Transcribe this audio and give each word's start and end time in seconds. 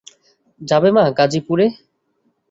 যাবে 0.61 0.89
মা, 0.95 1.03
গাজিপুরে? 1.17 1.65